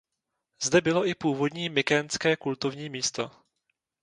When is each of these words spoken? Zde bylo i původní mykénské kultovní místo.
Zde 0.63 0.81
bylo 0.81 1.05
i 1.07 1.15
původní 1.15 1.69
mykénské 1.69 2.37
kultovní 2.37 2.89
místo. 2.89 3.31